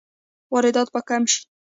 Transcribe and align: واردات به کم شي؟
واردات 0.51 0.87
به 0.93 0.99
کم 1.07 1.23
شي؟ 1.31 1.41